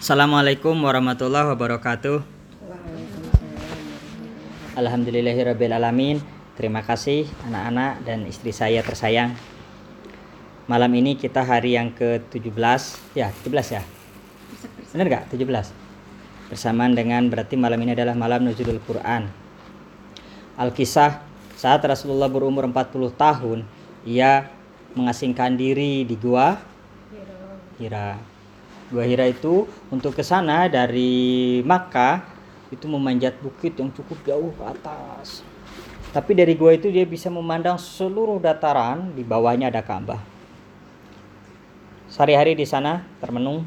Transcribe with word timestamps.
Assalamualaikum 0.00 0.80
warahmatullahi 0.80 1.52
wabarakatuh. 1.52 2.24
Alhamdulillahirrabbilalamin. 4.72 6.24
Terima 6.56 6.80
kasih 6.80 7.28
anak-anak 7.44 8.08
dan 8.08 8.24
istri 8.24 8.48
saya 8.48 8.80
tersayang. 8.80 9.36
Malam 10.72 10.88
ini 10.96 11.20
kita 11.20 11.44
hari 11.44 11.76
yang 11.76 11.92
ke-17 11.92 13.12
Ya 13.12 13.28
17 13.44 13.76
ya 13.76 13.82
Benar 14.96 15.06
gak 15.20 15.24
17 15.36 15.44
Bersamaan 16.48 16.96
dengan 16.96 17.28
berarti 17.28 17.60
malam 17.60 17.76
ini 17.84 17.92
adalah 17.92 18.16
malam 18.16 18.48
Nuzulul 18.48 18.80
Quran 18.88 19.28
Alkisah 20.56 21.20
saat 21.60 21.84
Rasulullah 21.84 22.30
berumur 22.30 22.64
40 22.64 23.18
tahun 23.18 23.68
Ia 24.06 24.48
mengasingkan 24.96 25.58
diri 25.60 26.08
di 26.08 26.16
gua 26.16 26.56
Hira 27.76 28.39
Gua 28.90 29.06
Hira 29.06 29.30
itu 29.30 29.70
untuk 29.86 30.18
ke 30.18 30.26
sana 30.26 30.66
dari 30.66 31.62
Makkah 31.62 32.26
itu 32.74 32.90
memanjat 32.90 33.38
bukit 33.38 33.78
yang 33.78 33.94
cukup 33.94 34.18
jauh 34.26 34.50
ke 34.50 34.64
atas. 34.66 35.46
Tapi 36.10 36.34
dari 36.34 36.58
gua 36.58 36.74
itu 36.74 36.90
dia 36.90 37.06
bisa 37.06 37.30
memandang 37.30 37.78
seluruh 37.78 38.42
dataran 38.42 39.14
di 39.14 39.22
bawahnya 39.22 39.70
ada 39.70 39.78
Ka'bah. 39.78 40.18
Sehari-hari 42.10 42.58
di 42.58 42.66
sana 42.66 43.06
termenung, 43.22 43.62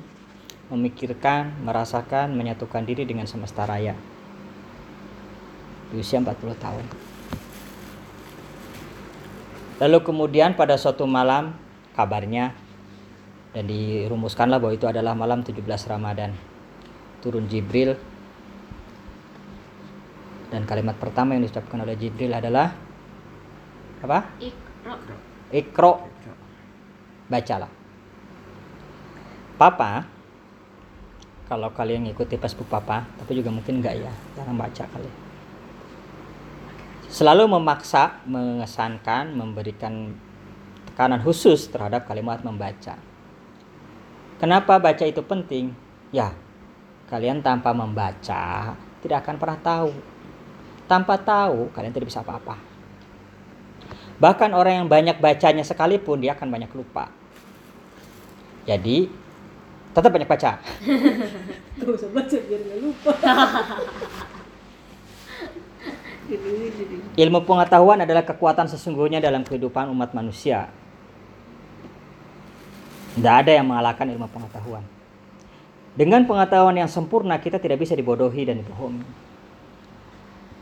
memikirkan, 0.67 1.55
merasakan, 1.63 2.35
menyatukan 2.35 2.83
diri 2.83 3.07
dengan 3.07 3.23
semesta 3.23 3.63
raya. 3.63 3.95
Di 5.87 6.03
usia 6.03 6.19
40 6.19 6.51
tahun. 6.59 6.85
Lalu 9.79 9.99
kemudian 10.03 10.59
pada 10.59 10.75
suatu 10.75 11.07
malam 11.07 11.55
kabarnya 11.95 12.51
dan 13.53 13.69
dirumuskanlah 13.69 14.57
bahwa 14.57 14.73
itu 14.73 14.89
adalah 14.89 15.13
malam 15.13 15.45
17 15.45 15.61
Ramadan. 15.87 16.33
Turun 17.21 17.47
Jibril 17.47 17.95
dan 20.53 20.69
kalimat 20.69 20.93
pertama 21.01 21.33
yang 21.33 21.41
diucapkan 21.45 21.81
oleh 21.81 21.97
Jibril 21.97 22.33
adalah 22.33 22.73
apa? 24.05 24.19
Ikro. 24.37 24.93
Ikro. 25.49 25.93
Bacalah. 27.25 27.71
Papa, 29.57 30.05
kalau 31.49 31.69
kalian 31.73 32.09
ngikuti 32.09 32.37
Facebook 32.41 32.67
Papa, 32.69 33.05
tapi 33.17 33.37
juga 33.37 33.53
mungkin 33.53 33.79
enggak 33.79 33.95
ya, 34.01 34.13
jangan 34.37 34.57
baca 34.57 34.83
kali. 34.89 35.11
Selalu 37.13 37.45
memaksa, 37.45 38.25
mengesankan, 38.25 39.37
memberikan 39.37 40.17
tekanan 40.89 41.21
khusus 41.21 41.69
terhadap 41.69 42.09
kalimat 42.09 42.41
membaca. 42.41 43.12
Kenapa 44.43 44.75
baca 44.75 45.07
itu 45.07 45.23
penting? 45.23 45.71
Ya, 46.11 46.35
kalian 47.07 47.39
tanpa 47.39 47.71
membaca 47.71 48.75
tidak 48.99 49.23
akan 49.23 49.39
pernah 49.39 49.55
tahu 49.63 49.95
tanpa 50.83 51.15
tahu, 51.15 51.71
kalian 51.71 51.95
tidak 51.95 52.11
bisa 52.11 52.19
apa-apa. 52.19 52.59
Bahkan 54.19 54.51
orang 54.51 54.83
yang 54.83 54.91
banyak 54.91 55.15
bacanya 55.15 55.63
sekalipun, 55.63 56.19
dia 56.19 56.35
akan 56.35 56.51
banyak 56.51 56.67
lupa. 56.75 57.07
Jadi, 58.67 59.07
tetap 59.95 60.11
banyak 60.11 60.27
baca. 60.27 60.59
Tuh, 61.79 61.95
baca 62.11 62.37
biar 62.43 62.61
nggak 62.67 62.79
lupa. 62.83 63.15
Ilmu 67.23 67.39
pengetahuan 67.47 68.03
adalah 68.03 68.27
kekuatan 68.27 68.67
sesungguhnya 68.67 69.23
dalam 69.23 69.47
kehidupan 69.47 69.87
umat 69.87 70.11
manusia. 70.11 70.67
Tidak 73.13 73.33
ada 73.45 73.51
yang 73.53 73.69
mengalahkan 73.69 74.09
ilmu 74.09 74.25
pengetahuan. 74.29 74.83
Dengan 75.93 76.25
pengetahuan 76.25 76.73
yang 76.73 76.89
sempurna, 76.89 77.37
kita 77.37 77.61
tidak 77.61 77.77
bisa 77.77 77.93
dibodohi 77.93 78.49
dan 78.49 78.57
dibohongi. 78.65 79.05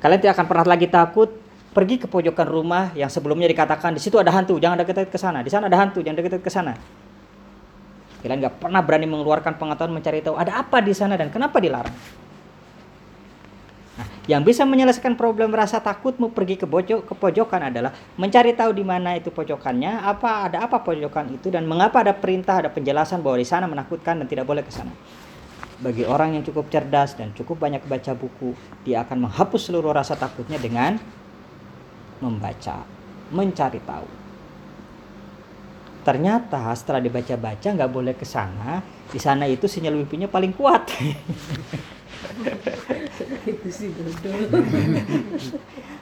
Kalian 0.04 0.20
tidak 0.20 0.34
akan 0.36 0.48
pernah 0.50 0.66
lagi 0.68 0.88
takut 0.92 1.30
pergi 1.72 2.04
ke 2.04 2.08
pojokan 2.12 2.48
rumah 2.52 2.92
yang 3.00 3.08
sebelumnya 3.08 3.48
dikatakan 3.48 3.96
di 3.96 4.02
situ 4.04 4.20
ada 4.20 4.34
hantu, 4.36 4.60
jangan 4.60 4.84
dekat 4.84 5.08
ke 5.08 5.16
sana. 5.16 5.40
Di 5.40 5.48
sana 5.48 5.72
ada 5.72 5.80
hantu, 5.80 6.04
jangan 6.04 6.20
dekat 6.20 6.44
ke 6.44 6.52
sana. 6.52 6.76
Kalian 8.22 8.38
nggak 8.38 8.56
pernah 8.60 8.82
berani 8.84 9.08
mengeluarkan 9.08 9.56
pengetahuan 9.58 9.98
mencari 9.98 10.22
tahu 10.22 10.38
ada 10.38 10.62
apa 10.62 10.78
di 10.84 10.94
sana 10.94 11.16
dan 11.16 11.34
kenapa 11.34 11.58
dilarang. 11.58 11.96
Yang 14.32 14.56
bisa 14.56 14.64
menyelesaikan 14.64 15.20
problem 15.20 15.52
rasa 15.52 15.84
takutmu 15.84 16.32
pergi 16.32 16.56
ke 16.56 16.64
pojok 16.64 17.04
ke 17.04 17.14
pojokan 17.20 17.68
adalah 17.68 17.92
mencari 18.16 18.56
tahu 18.56 18.72
di 18.72 18.88
mana 18.88 19.20
itu 19.20 19.28
pojokannya, 19.28 20.08
apa 20.08 20.48
ada 20.48 20.72
apa 20.72 20.80
pojokan 20.80 21.36
itu 21.36 21.52
dan 21.52 21.68
mengapa 21.68 22.00
ada 22.00 22.16
perintah, 22.16 22.64
ada 22.64 22.72
penjelasan 22.72 23.20
bahwa 23.20 23.36
di 23.36 23.44
sana 23.44 23.68
menakutkan 23.68 24.24
dan 24.24 24.32
tidak 24.32 24.48
boleh 24.48 24.64
ke 24.64 24.72
sana 24.72 24.96
bagi 25.82 26.06
orang 26.06 26.38
yang 26.38 26.44
cukup 26.46 26.70
cerdas 26.70 27.18
dan 27.18 27.34
cukup 27.34 27.58
banyak 27.58 27.82
baca 27.90 28.14
buku, 28.14 28.54
dia 28.86 29.02
akan 29.04 29.28
menghapus 29.28 29.68
seluruh 29.68 29.92
rasa 29.92 30.14
takutnya 30.14 30.62
dengan 30.62 31.02
membaca, 32.22 32.86
mencari 33.34 33.82
tahu. 33.82 34.10
Ternyata 36.06 36.70
setelah 36.78 37.02
dibaca-baca 37.02 37.66
nggak 37.66 37.92
boleh 37.92 38.14
ke 38.14 38.26
sana, 38.26 38.82
di 39.10 39.18
sana 39.18 39.50
itu 39.50 39.66
sinyal 39.66 39.98
wifi-nya 39.98 40.30
paling 40.30 40.54
kuat. 40.54 40.86
itu 43.46 43.70
sih 43.72 43.90
dodol. 43.94 44.62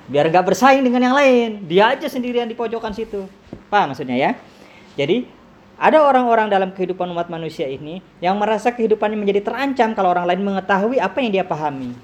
Biar 0.09 0.25
nggak 0.27 0.45
bersaing 0.45 0.81
dengan 0.81 1.01
yang 1.05 1.15
lain, 1.15 1.49
dia 1.69 1.93
aja 1.93 2.09
sendirian 2.09 2.49
di 2.49 2.57
pojokan 2.57 2.91
situ. 2.91 3.29
Paham 3.69 3.93
maksudnya 3.93 4.17
ya? 4.17 4.31
Jadi 4.97 5.29
ada 5.79 6.03
orang-orang 6.03 6.51
dalam 6.51 6.75
kehidupan 6.75 7.07
umat 7.15 7.31
manusia 7.31 7.63
ini 7.63 8.03
yang 8.19 8.35
merasa 8.35 8.67
kehidupannya 8.73 9.15
menjadi 9.15 9.47
terancam 9.47 9.95
kalau 9.95 10.11
orang 10.11 10.27
lain 10.27 10.43
mengetahui 10.43 10.99
apa 10.99 11.17
yang 11.23 11.31
dia 11.39 11.45
pahami. 11.47 11.95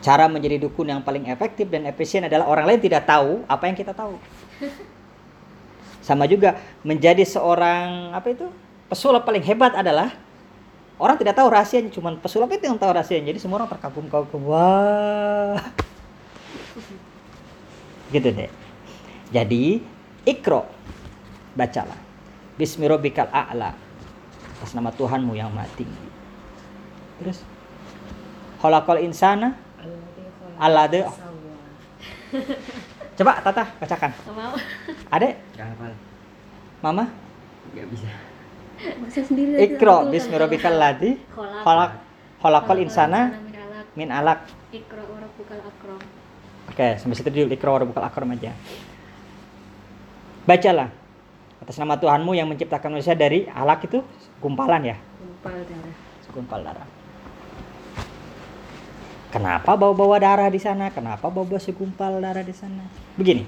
Cara 0.00 0.30
menjadi 0.30 0.62
dukun 0.62 0.88
yang 0.88 1.02
paling 1.04 1.28
efektif 1.28 1.68
dan 1.68 1.84
efisien 1.84 2.24
adalah 2.24 2.48
orang 2.48 2.64
lain 2.70 2.80
tidak 2.80 3.04
tahu 3.04 3.44
apa 3.44 3.68
yang 3.68 3.76
kita 3.76 3.92
tahu. 3.92 4.16
Sama 6.00 6.24
juga 6.24 6.56
menjadi 6.80 7.20
seorang 7.26 8.14
apa 8.16 8.32
itu? 8.32 8.48
Pesulap 8.88 9.28
paling 9.28 9.44
hebat 9.44 9.76
adalah 9.76 10.14
orang 11.00 11.16
tidak 11.16 11.34
tahu 11.34 11.48
rahasianya, 11.48 11.90
cuman 11.90 12.20
pesulap 12.20 12.52
itu 12.52 12.68
yang 12.68 12.76
tahu 12.76 12.92
rahasianya. 12.92 13.32
Jadi 13.32 13.40
semua 13.40 13.64
orang 13.64 13.72
terkagum-kagum. 13.72 14.42
Wah. 14.44 15.58
Gitu 18.12 18.28
deh. 18.28 18.50
Jadi 19.32 19.80
ikro 20.28 20.68
bacalah. 21.56 21.96
Bismirobikal 22.60 23.32
a'la. 23.32 23.72
Atas 24.60 24.76
nama 24.76 24.92
Tuhanmu 24.92 25.32
yang 25.32 25.48
maha 25.48 25.72
tinggi. 25.72 26.08
Terus 27.16 27.40
Khalaqal 28.60 29.00
insana 29.00 29.56
alade. 30.60 31.08
Coba 33.16 33.40
Tata 33.40 33.64
bacakan. 33.80 34.12
Mau? 34.32 34.54
Adek, 35.12 35.34
Gak 35.56 35.66
hafal. 35.72 35.92
Mama, 36.84 37.04
Gak 37.72 37.88
bisa. 37.88 38.29
Masa 38.80 39.20
sendiri 39.20 39.60
ikro 39.60 40.08
bismirobikal 40.08 40.72
khalaq 40.72 41.20
khalaqal 41.36 41.90
Kholaqal 42.40 42.80
insana 42.80 43.36
min 43.92 44.08
alaq. 44.08 44.48
Ikro 44.72 45.04
rabbukal 45.04 45.60
akram. 45.60 46.00
Oke, 46.72 46.96
sampai 46.96 47.16
situ 47.18 47.28
dulu 47.28 47.52
ikro 47.52 47.76
warabukal 47.76 48.00
akram 48.00 48.32
aja. 48.32 48.56
Bacalah 50.48 50.88
atas 51.60 51.76
nama 51.76 52.00
Tuhanmu 52.00 52.32
yang 52.32 52.48
menciptakan 52.48 52.96
manusia 52.96 53.12
dari 53.12 53.44
alak 53.52 53.84
itu 53.84 54.00
gumpalan 54.40 54.96
ya, 54.96 54.96
Gumpal 54.96 55.60
darah. 55.68 55.94
segumpal 56.24 56.60
darah. 56.64 56.88
Kenapa 59.30 59.76
bawa-bawa 59.76 60.16
darah 60.16 60.48
di 60.48 60.56
sana? 60.56 60.88
Kenapa 60.88 61.28
bawa-bawa 61.28 61.60
segumpal 61.60 62.18
darah 62.24 62.40
di 62.40 62.56
sana? 62.56 62.88
Begini, 63.20 63.44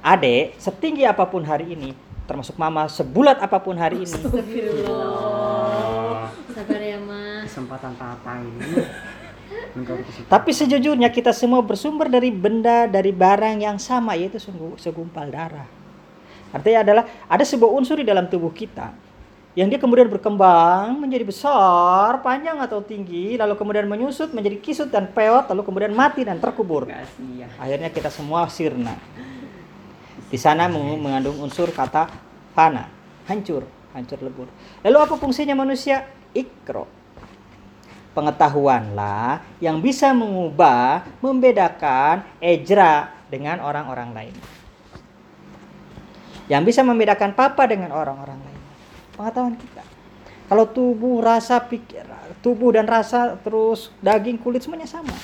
adek 0.00 0.56
setinggi 0.56 1.04
apa 1.04 1.28
pun 1.28 1.44
hari 1.44 1.76
ini, 1.76 1.92
termasuk 2.24 2.58
mama 2.58 2.88
sebulat 2.88 3.42
apa 3.42 3.58
pun 3.58 3.76
hari 3.76 4.02
ini, 4.02 4.14
Astagfirullah. 4.14 6.30
Sabar 6.52 6.80
ya, 6.80 6.98
Mas. 7.02 7.50
Kesempatan 7.50 7.92
tata 7.96 8.32
ini. 8.40 8.84
Tapi 10.28 10.50
sejujurnya 10.52 11.08
kita 11.08 11.32
semua 11.32 11.64
bersumber 11.64 12.08
dari 12.08 12.28
benda, 12.28 12.84
dari 12.88 13.12
barang 13.12 13.56
yang 13.60 13.78
sama, 13.80 14.16
yaitu 14.16 14.36
sungguh- 14.36 14.76
segumpal 14.76 15.28
darah. 15.32 15.68
Artinya 16.52 16.84
adalah 16.84 17.04
ada 17.28 17.44
sebuah 17.44 17.72
unsur 17.72 17.96
di 17.96 18.04
dalam 18.04 18.28
tubuh 18.28 18.52
kita 18.52 18.92
yang 19.52 19.68
dia 19.68 19.76
kemudian 19.76 20.08
berkembang 20.08 20.96
menjadi 20.96 21.28
besar, 21.28 22.24
panjang 22.24 22.56
atau 22.56 22.80
tinggi, 22.80 23.36
lalu 23.36 23.52
kemudian 23.52 23.84
menyusut 23.84 24.32
menjadi 24.32 24.56
kisut 24.56 24.88
dan 24.88 25.12
peot, 25.12 25.44
lalu 25.52 25.60
kemudian 25.60 25.92
mati 25.92 26.24
dan 26.24 26.40
terkubur. 26.40 26.88
Sia. 26.88 27.48
Akhirnya 27.60 27.92
kita 27.92 28.08
semua 28.08 28.48
sirna. 28.48 28.96
Di 30.32 30.40
sana 30.40 30.64
meng- 30.64 30.96
mengandung 30.96 31.36
unsur 31.44 31.68
kata 31.68 32.08
fana, 32.56 32.88
hancur, 33.28 33.68
hancur 33.92 34.16
lebur. 34.24 34.48
Lalu 34.80 34.96
apa 34.96 35.14
fungsinya 35.20 35.52
manusia? 35.52 36.08
Ikro. 36.32 36.88
Pengetahuanlah 38.16 39.44
yang 39.60 39.84
bisa 39.84 40.16
mengubah, 40.16 41.04
membedakan 41.20 42.24
ejra 42.40 43.12
dengan 43.28 43.60
orang-orang 43.60 44.16
lain. 44.16 44.34
Yang 46.48 46.62
bisa 46.72 46.80
membedakan 46.80 47.36
papa 47.36 47.68
dengan 47.68 47.92
orang-orang 47.92 48.40
lain. 48.40 48.60
Pengetahuan 49.16 49.56
kita. 49.60 49.84
Kalau 50.48 50.68
tubuh, 50.68 51.24
rasa, 51.24 51.60
pikir, 51.64 52.04
tubuh 52.44 52.76
dan 52.76 52.84
rasa, 52.84 53.36
terus 53.40 53.88
daging, 54.04 54.36
kulit 54.36 54.60
semuanya 54.60 54.84
sama. 54.84 55.16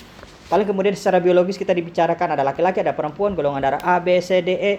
Paling 0.48 0.64
kemudian 0.64 0.96
secara 0.96 1.20
biologis 1.20 1.60
kita 1.60 1.76
dibicarakan 1.76 2.32
ada 2.32 2.40
laki-laki, 2.40 2.80
ada 2.80 2.96
perempuan, 2.96 3.36
golongan 3.36 3.60
darah 3.60 3.82
A, 3.84 4.00
B, 4.00 4.16
C, 4.24 4.40
D, 4.40 4.56
E, 4.56 4.72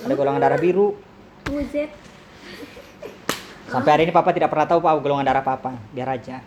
ada 0.00 0.16
golongan 0.16 0.40
darah 0.40 0.56
biru. 0.56 0.96
Sampai 3.68 3.92
hari 3.92 4.08
ini 4.08 4.12
papa 4.12 4.32
tidak 4.32 4.48
pernah 4.52 4.68
tahu 4.68 4.80
apa 4.84 5.00
golongan 5.00 5.24
darah 5.28 5.44
papa. 5.44 5.76
Biar 5.92 6.08
aja. 6.16 6.40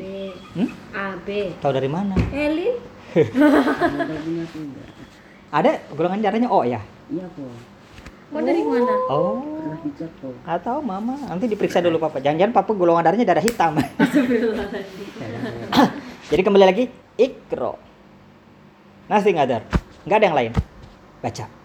AB. 0.00 0.32
Hmm? 0.56 0.72
AB. 0.94 1.28
Tahu 1.60 1.72
dari 1.74 1.90
mana? 1.90 2.14
Elin. 2.30 2.78
Ada 5.50 5.82
golongan 5.92 6.22
darahnya 6.22 6.46
O 6.46 6.62
ya? 6.62 6.78
Iya 7.10 7.26
po. 7.34 7.42
Mau 8.30 8.38
dari 8.46 8.62
mana? 8.62 8.94
Oh. 9.10 9.42
Po. 10.22 10.30
Atau 10.46 10.78
mama, 10.78 11.18
nanti 11.26 11.50
diperiksa 11.50 11.82
dulu 11.82 11.98
papa. 11.98 12.22
Jangan-jangan 12.22 12.54
papa 12.54 12.70
golongan 12.78 13.02
darahnya 13.02 13.26
darah 13.26 13.42
hitam. 13.42 13.74
Jadi 16.30 16.42
kembali 16.46 16.62
lagi 16.62 16.86
ikro. 17.18 17.74
Nothing 19.10 19.42
other. 19.42 19.66
Nggak 20.06 20.18
ada 20.22 20.26
yang 20.30 20.38
lain. 20.38 20.54
Baca. 21.18 21.59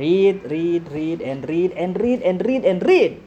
Read, 0.00 0.48
read, 0.48 0.88
read, 0.88 1.20
and 1.20 1.44
read, 1.44 1.76
and 1.76 1.92
read, 1.92 2.24
and 2.24 2.40
read, 2.40 2.64
and 2.64 2.80
read. 2.80 3.20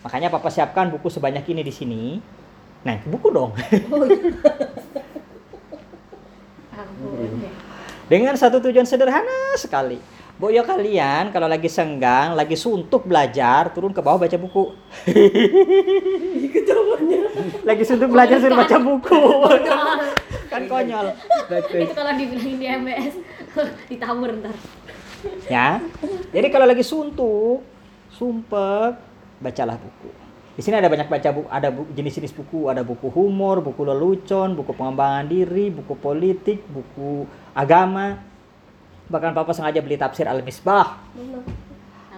Makanya 0.00 0.32
papa 0.32 0.48
siapkan 0.48 0.88
buku 0.88 1.12
sebanyak 1.12 1.44
ini 1.52 1.60
di 1.60 1.68
sini. 1.68 2.16
Nah, 2.80 2.96
buku 3.04 3.28
dong. 3.28 3.52
Ampun. 6.72 7.28
Dengan 8.08 8.32
satu 8.40 8.56
tujuan 8.56 8.88
sederhana 8.88 9.52
sekali. 9.60 10.00
Boyo 10.40 10.64
kalian 10.64 11.28
kalau 11.28 11.44
lagi 11.44 11.68
senggang, 11.68 12.32
lagi 12.32 12.56
suntuk 12.56 13.04
belajar, 13.04 13.68
turun 13.76 13.92
ke 13.92 14.00
bawah 14.00 14.24
baca 14.24 14.38
buku. 14.40 14.64
lagi 17.68 17.84
suntuk 17.84 18.08
belajar 18.08 18.40
suruh 18.40 18.56
baca 18.56 18.80
buku. 18.80 19.22
kan 20.48 20.64
konyol. 20.64 21.12
Itu 21.52 21.92
kalau 21.92 22.16
dibilangin 22.16 22.56
di 22.56 22.64
MBS 22.64 23.12
ditawur 23.92 24.32
ntar. 24.40 24.56
Ya. 25.50 25.82
Jadi 26.30 26.46
kalau 26.52 26.66
lagi 26.68 26.84
suntuk, 26.86 27.64
sumpek, 28.14 28.98
bacalah 29.42 29.78
buku. 29.78 30.10
Di 30.58 30.66
sini 30.66 30.74
ada 30.74 30.90
banyak 30.90 31.06
baca 31.06 31.28
buku, 31.30 31.46
ada 31.46 31.70
jenis-jenis 31.70 32.34
buku, 32.34 32.66
ada 32.66 32.82
buku 32.82 33.06
humor, 33.14 33.62
buku 33.62 33.86
lelucon, 33.86 34.58
buku 34.58 34.74
pengembangan 34.74 35.30
diri, 35.30 35.70
buku 35.70 35.94
politik, 35.94 36.66
buku 36.66 37.30
agama. 37.54 38.18
Bahkan 39.06 39.32
papa 39.38 39.54
sengaja 39.54 39.78
beli 39.78 39.94
tafsir 39.94 40.26
Al-Misbah. 40.26 40.98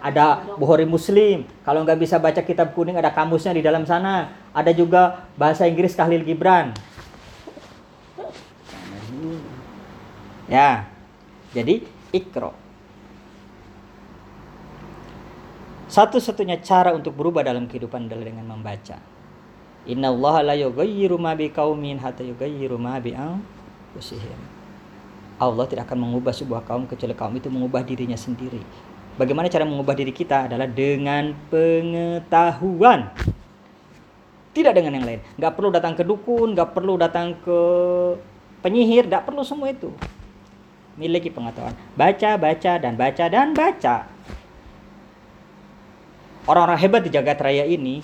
Ada 0.00 0.56
Bukhari 0.56 0.88
Muslim. 0.88 1.44
Kalau 1.60 1.84
nggak 1.84 2.00
bisa 2.00 2.16
baca 2.16 2.40
kitab 2.40 2.72
kuning 2.72 2.96
ada 2.96 3.12
kamusnya 3.12 3.52
di 3.52 3.60
dalam 3.60 3.84
sana. 3.84 4.32
Ada 4.56 4.72
juga 4.72 5.28
bahasa 5.36 5.68
Inggris 5.68 5.92
Kahlil 5.92 6.24
Gibran. 6.24 6.72
Ya. 10.48 10.88
Jadi 11.52 11.84
ikro. 12.16 12.69
Satu-satunya 15.90 16.62
cara 16.62 16.94
untuk 16.94 17.18
berubah 17.18 17.42
dalam 17.42 17.66
kehidupan 17.66 18.06
adalah 18.06 18.30
dengan 18.30 18.46
membaca. 18.46 19.02
Inna 19.90 20.14
Allah 20.14 20.54
la 20.54 20.54
yughayyiru 20.54 21.18
ma 21.18 21.34
biqaumin 21.34 21.98
hatta 21.98 22.22
yughayyiru 22.22 22.78
ma 22.78 23.02
bi. 23.02 23.10
Allah 25.40 25.64
tidak 25.66 25.90
akan 25.90 25.98
mengubah 25.98 26.30
sebuah 26.30 26.62
kaum 26.62 26.86
kecuali 26.86 27.10
kaum 27.18 27.34
itu 27.34 27.50
mengubah 27.50 27.82
dirinya 27.82 28.14
sendiri. 28.14 28.62
Bagaimana 29.18 29.50
cara 29.50 29.66
mengubah 29.66 29.98
diri 29.98 30.14
kita 30.14 30.46
adalah 30.46 30.70
dengan 30.70 31.34
pengetahuan. 31.50 33.10
Tidak 34.54 34.70
dengan 34.70 34.94
yang 34.94 35.06
lain. 35.10 35.20
Nggak 35.42 35.52
perlu 35.58 35.74
datang 35.74 35.98
ke 35.98 36.06
dukun, 36.06 36.54
nggak 36.54 36.70
perlu 36.70 36.94
datang 37.02 37.34
ke 37.42 37.58
penyihir, 38.62 39.10
nggak 39.10 39.26
perlu 39.26 39.42
semua 39.42 39.74
itu. 39.74 39.90
Miliki 40.94 41.34
pengetahuan. 41.34 41.74
Baca, 41.98 42.38
baca, 42.38 42.72
dan 42.78 42.94
baca, 42.94 43.24
dan 43.26 43.58
baca. 43.58 44.19
Orang-orang 46.48 46.80
hebat 46.80 47.02
di 47.04 47.10
jagat 47.12 47.36
raya 47.40 47.68
ini 47.68 48.00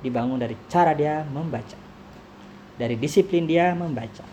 dibangun 0.00 0.40
dari 0.40 0.56
cara 0.70 0.96
dia 0.96 1.24
membaca. 1.28 1.76
Dari 2.76 2.96
disiplin 2.96 3.44
dia 3.48 3.72
membaca. 3.72 4.24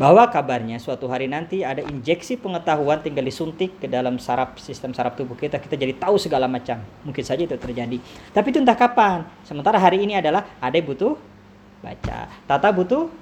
Bahwa 0.00 0.24
kabarnya 0.26 0.80
suatu 0.80 1.06
hari 1.06 1.28
nanti 1.28 1.62
ada 1.62 1.84
injeksi 1.84 2.40
pengetahuan 2.40 3.04
tinggal 3.04 3.22
disuntik 3.22 3.76
ke 3.76 3.86
dalam 3.86 4.16
saraf 4.16 4.56
sistem 4.56 4.96
saraf 4.96 5.14
tubuh 5.14 5.36
kita 5.36 5.60
kita 5.60 5.76
jadi 5.76 5.94
tahu 5.94 6.16
segala 6.16 6.48
macam. 6.48 6.80
Mungkin 7.04 7.22
saja 7.22 7.44
itu 7.44 7.54
terjadi. 7.54 8.00
Tapi 8.32 8.46
itu 8.50 8.58
entah 8.58 8.74
kapan. 8.74 9.28
Sementara 9.44 9.76
hari 9.76 10.02
ini 10.02 10.16
adalah 10.16 10.48
ada 10.58 10.74
butuh 10.80 11.14
baca. 11.84 12.28
Tata 12.48 12.68
butuh 12.72 13.12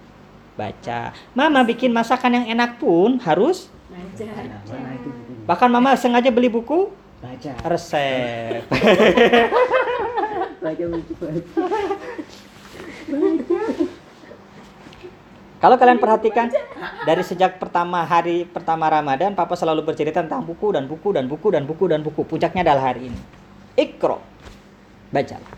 baca. 0.54 1.12
Mama 1.34 1.66
bikin 1.66 1.90
masakan 1.90 2.42
yang 2.42 2.46
enak 2.54 2.78
pun 2.78 3.18
harus 3.22 3.68
buku? 5.02 5.32
bahkan 5.50 5.66
mama 5.66 5.98
sengaja 5.98 6.30
beli 6.30 6.46
buku 6.46 6.94
Baca. 7.20 7.52
resep. 7.68 8.64
Baca 10.60 10.84
buku 10.88 11.12
baca. 11.20 11.62
Kalau 15.60 15.76
kalian 15.76 16.00
perhatikan 16.00 16.48
dari 17.04 17.20
sejak 17.20 17.60
pertama 17.60 18.00
hari 18.08 18.48
pertama 18.48 18.88
Ramadan, 18.88 19.36
Papa 19.36 19.52
selalu 19.52 19.84
bercerita 19.84 20.24
tentang 20.24 20.40
buku 20.40 20.72
dan 20.72 20.88
buku 20.88 21.12
dan 21.12 21.28
buku 21.28 21.48
dan 21.52 21.68
buku 21.68 21.84
dan 21.84 22.00
buku. 22.00 22.24
Puncaknya 22.24 22.64
adalah 22.64 22.96
hari 22.96 23.12
ini. 23.12 23.20
Ikro. 23.76 24.24
Bacalah. 25.12 25.52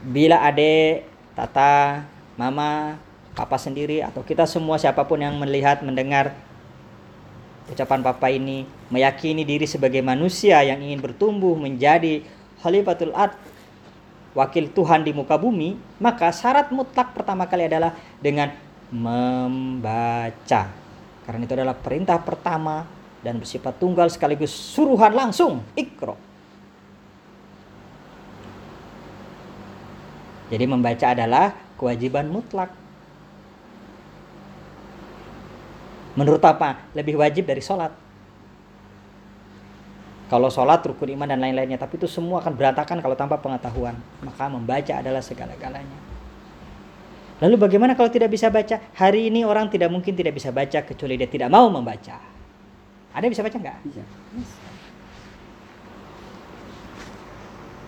Bila 0.00 0.40
adek, 0.40 1.04
tata, 1.36 2.08
mama, 2.40 2.96
papa 3.36 3.60
sendiri 3.60 4.00
atau 4.00 4.24
kita 4.24 4.48
semua 4.48 4.80
siapa 4.80 5.04
pun 5.04 5.20
yang 5.20 5.36
melihat, 5.36 5.84
mendengar 5.84 6.32
ucapan 7.66 8.00
papa 8.02 8.30
ini 8.30 8.66
meyakini 8.90 9.42
diri 9.42 9.66
sebagai 9.66 10.02
manusia 10.02 10.62
yang 10.62 10.78
ingin 10.78 11.02
bertumbuh 11.02 11.58
menjadi 11.58 12.22
khalifatul 12.62 13.14
ard 13.14 13.34
wakil 14.36 14.68
Tuhan 14.68 15.00
di 15.00 15.16
muka 15.16 15.40
bumi, 15.40 15.80
maka 15.96 16.28
syarat 16.28 16.68
mutlak 16.68 17.16
pertama 17.16 17.48
kali 17.48 17.64
adalah 17.72 17.96
dengan 18.20 18.52
membaca. 18.92 20.68
Karena 21.24 21.42
itu 21.42 21.54
adalah 21.56 21.74
perintah 21.74 22.20
pertama 22.20 22.84
dan 23.24 23.40
bersifat 23.40 23.80
tunggal 23.80 24.12
sekaligus 24.12 24.52
suruhan 24.52 25.10
langsung, 25.10 25.64
ikro. 25.74 26.20
Jadi 30.46 30.64
membaca 30.68 31.10
adalah 31.10 31.50
kewajiban 31.74 32.30
mutlak. 32.30 32.70
Menurut 36.16 36.40
apa? 36.42 36.90
Lebih 36.96 37.20
wajib 37.20 37.44
dari 37.44 37.60
sholat. 37.60 37.92
Kalau 40.26 40.50
sholat, 40.50 40.82
rukun 40.82 41.14
iman 41.14 41.28
dan 41.28 41.38
lain-lainnya. 41.38 41.78
Tapi 41.78 42.02
itu 42.02 42.10
semua 42.10 42.42
akan 42.42 42.56
berantakan 42.56 42.98
kalau 42.98 43.14
tanpa 43.14 43.38
pengetahuan. 43.38 43.94
Maka 44.24 44.50
membaca 44.50 44.98
adalah 44.98 45.22
segala-galanya. 45.22 46.16
Lalu 47.36 47.54
bagaimana 47.60 47.92
kalau 47.92 48.08
tidak 48.08 48.32
bisa 48.32 48.48
baca? 48.48 48.80
Hari 48.96 49.28
ini 49.28 49.44
orang 49.44 49.68
tidak 49.68 49.92
mungkin 49.92 50.16
tidak 50.16 50.34
bisa 50.34 50.48
baca 50.48 50.82
kecuali 50.82 51.20
dia 51.20 51.28
tidak 51.28 51.52
mau 51.52 51.68
membaca. 51.68 52.16
Ada 53.12 53.22
yang 53.28 53.32
bisa 53.36 53.44
baca 53.44 53.56
nggak? 53.60 53.78
Bisa. 53.84 54.02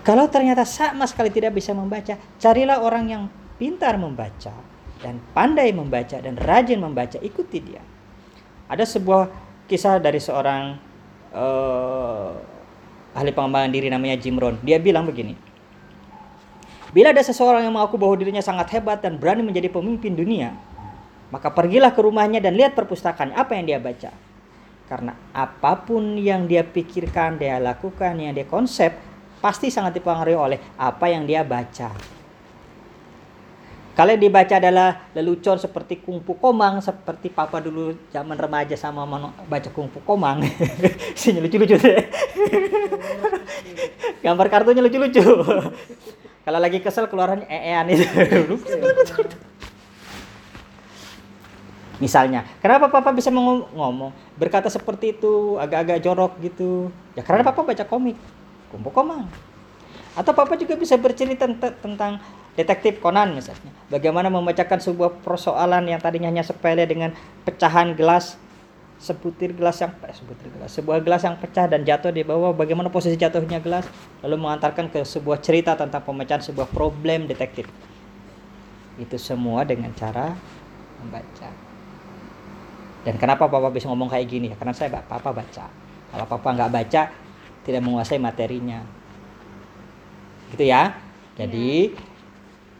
Kalau 0.05 0.25
ternyata 0.29 0.65
sama 0.69 1.05
sekali 1.05 1.29
tidak 1.29 1.53
bisa 1.57 1.73
membaca, 1.77 2.17
carilah 2.41 2.81
orang 2.81 3.05
yang 3.09 3.23
pintar 3.61 3.97
membaca 4.01 4.53
dan 5.01 5.21
pandai 5.33 5.73
membaca 5.73 6.17
dan 6.21 6.37
rajin 6.37 6.81
membaca, 6.81 7.21
ikuti 7.21 7.61
dia. 7.61 7.83
Ada 8.69 8.85
sebuah 8.85 9.33
kisah 9.65 9.97
dari 9.97 10.21
seorang 10.21 10.77
eh, 11.33 12.29
ahli 13.17 13.33
pengembangan 13.33 13.73
diri 13.73 13.89
namanya 13.89 14.21
Jim 14.21 14.37
Rohn. 14.37 14.61
Dia 14.61 14.77
bilang 14.77 15.09
begini. 15.09 15.35
Bila 16.93 17.13
ada 17.13 17.21
seseorang 17.21 17.65
yang 17.65 17.75
mengaku 17.77 18.01
bahwa 18.01 18.17
dirinya 18.17 18.41
sangat 18.41 18.73
hebat 18.77 19.05
dan 19.05 19.21
berani 19.21 19.45
menjadi 19.45 19.69
pemimpin 19.69 20.17
dunia, 20.17 20.57
maka 21.29 21.53
pergilah 21.53 21.93
ke 21.93 22.01
rumahnya 22.01 22.41
dan 22.41 22.57
lihat 22.57 22.73
perpustakaan 22.73 23.37
apa 23.37 23.57
yang 23.57 23.65
dia 23.69 23.79
baca. 23.81 24.13
Karena 24.89 25.13
apa 25.37 25.85
pun 25.85 26.17
yang 26.17 26.49
dia 26.49 26.65
pikirkan, 26.65 27.37
dia 27.37 27.61
lakukan, 27.61 28.17
yang 28.17 28.33
dia 28.33 28.49
konsep, 28.49 28.97
pasti 29.45 29.69
sangat 29.69 30.01
dipengaruhi 30.01 30.37
oleh 30.37 30.59
apa 30.81 31.13
yang 31.13 31.29
dia 31.29 31.45
baca. 31.45 31.93
Kalau 33.99 34.15
dibaca 34.15 34.63
adalah 34.63 35.11
lelucon 35.11 35.59
seperti 35.59 35.99
kungfu 35.99 36.39
komang, 36.39 36.79
seperti 36.79 37.35
papa 37.35 37.59
dulu 37.59 37.99
zaman 38.15 38.39
remaja 38.39 38.79
sama 38.79 39.03
baca 39.51 39.75
kungfu 39.75 39.99
komang. 40.07 40.39
Isinya 41.19 41.43
lucu-lucu 41.43 41.75
deh. 41.75 42.07
Gambar 44.23 44.47
kartunya 44.55 44.87
lucu-lucu. 44.87 45.19
Kalau 46.47 46.59
lagi 46.63 46.79
kesel 46.79 47.11
keluarannya 47.11 47.51
eean 47.51 47.91
itu. 47.91 48.07
Misalnya, 51.99 52.47
kenapa 52.63 52.95
papa 52.95 53.11
bisa 53.11 53.35
ngomong 53.35 54.15
berkata 54.39 54.71
seperti 54.71 55.19
itu 55.19 55.59
agak-agak 55.59 55.99
jorok 56.07 56.39
gitu? 56.39 56.95
Ya 57.19 57.27
karena 57.27 57.43
papa 57.43 57.67
baca 57.67 57.83
komik, 57.83 58.15
kumpul 58.71 58.95
komang. 58.95 59.27
Atau 60.19 60.35
papa 60.35 60.59
juga 60.59 60.75
bisa 60.75 60.99
bercerita 60.99 61.47
tent- 61.47 61.79
tentang 61.79 62.19
detektif 62.59 62.99
Conan 62.99 63.39
misalnya. 63.39 63.71
Bagaimana 63.87 64.27
membacakan 64.27 64.83
sebuah 64.83 65.23
persoalan 65.23 65.87
yang 65.87 66.03
tadinya 66.03 66.27
hanya 66.27 66.43
sepele 66.43 66.83
dengan 66.91 67.15
pecahan 67.47 67.95
gelas 67.95 68.35
sebutir 68.99 69.55
gelas 69.55 69.79
yang 69.79 69.95
eh, 70.03 70.11
sebutir 70.11 70.51
gelas 70.51 70.75
sebuah 70.75 70.99
gelas 71.07 71.23
yang 71.23 71.39
pecah 71.39 71.71
dan 71.71 71.87
jatuh 71.87 72.11
di 72.11 72.27
bawah. 72.27 72.51
Bagaimana 72.51 72.91
posisi 72.91 73.15
jatuhnya 73.15 73.63
gelas? 73.63 73.87
Lalu 74.27 74.43
mengantarkan 74.43 74.91
ke 74.91 75.07
sebuah 75.07 75.39
cerita 75.39 75.79
tentang 75.79 76.03
pemecahan 76.03 76.43
sebuah 76.43 76.67
problem 76.67 77.31
detektif. 77.31 77.71
Itu 78.99 79.15
semua 79.23 79.63
dengan 79.63 79.95
cara 79.95 80.35
membaca. 80.99 81.51
Dan 83.07 83.15
kenapa 83.23 83.47
papa 83.47 83.71
bisa 83.71 83.87
ngomong 83.87 84.11
kayak 84.11 84.27
gini? 84.27 84.51
Ya 84.51 84.59
karena 84.59 84.75
saya 84.75 84.91
papa 84.99 85.31
baca. 85.31 85.71
Kalau 86.11 86.27
papa 86.27 86.49
nggak 86.59 86.73
baca 86.75 87.03
tidak 87.63 87.81
menguasai 87.87 88.19
materinya 88.19 88.98
gitu 90.51 90.65
ya 90.65 90.97
jadi 91.35 91.93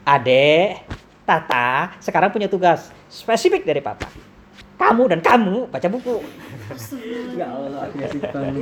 adek 0.03 0.83
tata 1.23 1.93
sekarang 1.99 2.29
punya 2.29 2.45
tugas 2.45 2.89
spesifik 3.07 3.61
dari 3.61 3.79
papa 3.79 4.09
kamu 4.75 5.03
dan 5.07 5.19
kamu 5.19 5.67
baca 5.67 5.87
buku 5.87 6.17
Ya 7.33 7.49
Allah, 7.49 7.89
kasih 7.91 8.21
tahu. 8.21 8.61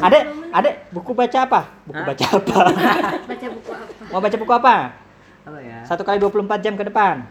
adek 0.00 0.22
adek 0.50 0.74
buku 0.88 1.10
baca 1.12 1.38
apa 1.40 1.60
buku 1.84 2.00
Hah? 2.00 2.06
baca 2.06 2.24
apa 2.32 2.58
Baca 3.28 3.46
buku 3.50 3.70
apa? 3.70 4.04
mau 4.08 4.20
baca 4.20 4.36
buku 4.36 4.52
apa 4.54 4.76
Apa 5.44 5.58
ya? 5.60 5.78
satu 5.84 6.00
kali 6.00 6.16
24 6.18 6.64
jam 6.64 6.74
ke 6.74 6.84
depan 6.84 7.24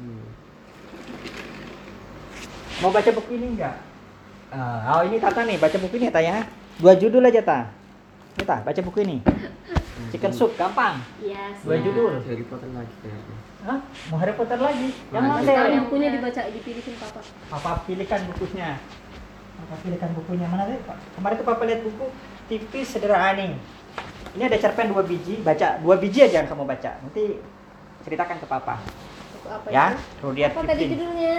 Hmm. 0.00 0.24
mau 2.80 2.88
baca 2.88 3.10
buku 3.10 3.30
ini 3.34 3.52
enggak 3.52 3.76
Ah, 4.48 4.96
oh 4.96 5.04
ini 5.04 5.20
Tata 5.20 5.44
nih 5.44 5.60
baca 5.60 5.76
buku 5.76 5.94
ini 5.94 6.08
ya 6.08 6.14
Taya 6.14 6.36
dua 6.80 6.92
judul 6.96 7.22
aja 7.22 7.40
ta 7.40 7.58
ini 8.34 8.42
ta 8.42 8.56
baca 8.60 8.80
buku 8.80 8.98
ini 9.04 9.16
chicken 10.10 10.32
soup 10.32 10.56
gampang 10.56 10.96
Yes. 11.20 11.60
dua 11.62 11.76
judul 11.78 12.18
Harry 12.18 12.42
Potter 12.42 12.68
lagi 12.72 12.94
kayaknya. 12.98 13.36
Hah? 13.60 13.78
mau 14.08 14.16
Harry 14.16 14.32
Potter 14.32 14.58
lagi 14.58 14.88
yang 15.12 15.22
Nah, 15.22 15.36
mana 15.36 15.44
Sekarang 15.44 15.70
yang 15.70 15.84
bukunya 15.86 16.08
dibaca 16.10 16.40
dipilihin 16.48 16.94
papa. 16.96 17.20
Papa 17.46 17.70
pilihkan 17.84 18.20
bukunya 18.26 18.68
Papa 19.60 19.74
pilihkan 19.78 20.10
bukunya 20.16 20.46
mana 20.48 20.64
sih 20.66 20.80
Pak? 20.80 20.96
kemarin 21.14 21.34
tuh 21.36 21.46
Papa 21.46 21.62
lihat 21.62 21.80
buku 21.84 22.06
tipis 22.48 22.86
sederhana 22.88 23.36
nih 23.36 23.52
ini 24.30 24.42
ada 24.42 24.56
cerpen 24.56 24.88
dua 24.88 25.02
biji 25.04 25.44
baca 25.44 25.76
dua 25.78 25.94
biji 25.94 26.24
aja 26.24 26.40
yang 26.40 26.48
kamu 26.48 26.64
baca 26.64 26.90
nanti 26.96 27.36
ceritakan 28.00 28.40
ke 28.40 28.46
Papa 28.48 28.80
Buku 29.36 29.48
apa 29.48 29.66
ya 29.68 29.92
itu? 29.92 30.24
Rudyard 30.24 30.52
Apa 30.56 30.62
tadi 30.64 30.84
judulnya? 30.88 31.34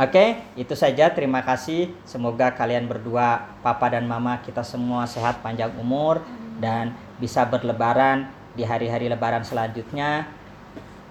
Oke, 0.00 0.40
itu 0.56 0.72
saja. 0.72 1.12
Terima 1.12 1.44
kasih. 1.44 1.92
Semoga 2.08 2.48
kalian 2.56 2.88
berdua, 2.88 3.44
papa 3.60 3.92
dan 3.92 4.08
mama, 4.08 4.40
kita 4.40 4.64
semua 4.64 5.04
sehat, 5.04 5.44
panjang 5.44 5.68
umur, 5.76 6.24
dan 6.56 6.96
bisa 7.20 7.44
berlebaran 7.44 8.24
di 8.56 8.64
hari-hari 8.64 9.12
lebaran 9.12 9.44
selanjutnya. 9.44 10.24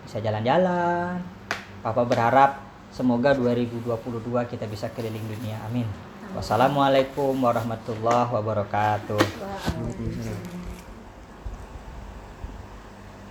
Bisa 0.01 0.17
jalan-jalan. 0.17 1.21
Papa 1.85 2.01
berharap 2.05 2.61
semoga 2.89 3.37
2022 3.37 3.85
kita 4.49 4.65
bisa 4.65 4.89
keliling 4.89 5.29
dunia. 5.29 5.61
Amin. 5.69 5.85
Wassalamualaikum 6.33 7.37
warahmatullahi 7.37 8.33
wabarakatuh. 8.33 9.21